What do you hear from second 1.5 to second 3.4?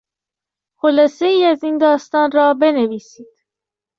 این داستان را بنویسید.